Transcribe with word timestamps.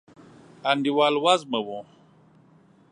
انډیوال 0.71 1.13
وزمه 1.23 1.59
و 1.65 1.67